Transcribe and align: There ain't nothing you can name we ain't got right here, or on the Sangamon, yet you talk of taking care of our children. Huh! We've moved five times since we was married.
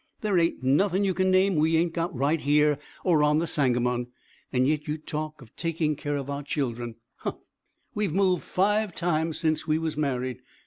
There 0.21 0.39
ain't 0.39 0.63
nothing 0.63 1.05
you 1.05 1.13
can 1.13 1.29
name 1.29 1.55
we 1.57 1.77
ain't 1.77 1.93
got 1.93 2.17
right 2.17 2.41
here, 2.41 2.79
or 3.03 3.21
on 3.21 3.37
the 3.37 3.45
Sangamon, 3.45 4.07
yet 4.51 4.87
you 4.87 4.97
talk 4.97 5.43
of 5.43 5.55
taking 5.55 5.95
care 5.95 6.17
of 6.17 6.27
our 6.27 6.41
children. 6.41 6.95
Huh! 7.17 7.33
We've 7.93 8.11
moved 8.11 8.41
five 8.41 8.95
times 8.95 9.37
since 9.37 9.67
we 9.67 9.77
was 9.77 9.97
married. 9.97 10.39